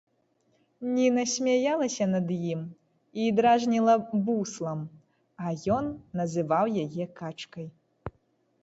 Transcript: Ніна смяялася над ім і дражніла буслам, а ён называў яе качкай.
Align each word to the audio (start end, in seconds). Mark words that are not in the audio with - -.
Ніна 0.93 1.25
смяялася 1.33 2.07
над 2.13 2.27
ім 2.53 2.61
і 3.25 3.27
дражніла 3.41 3.95
буслам, 4.31 4.79
а 5.45 5.55
ён 5.79 5.85
называў 6.23 6.65
яе 6.87 7.05
качкай. 7.23 7.67